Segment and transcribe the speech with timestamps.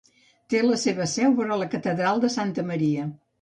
[0.53, 3.07] Té la seva seu vora la catedral de Santa Maria.